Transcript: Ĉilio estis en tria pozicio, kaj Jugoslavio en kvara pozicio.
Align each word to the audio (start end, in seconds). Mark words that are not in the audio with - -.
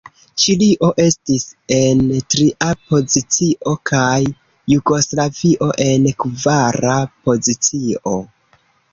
Ĉilio 0.41 0.87
estis 1.01 1.43
en 1.73 1.99
tria 2.33 2.69
pozicio, 2.93 3.73
kaj 3.89 4.15
Jugoslavio 4.73 5.67
en 5.89 6.07
kvara 6.23 6.95
pozicio. 7.29 8.15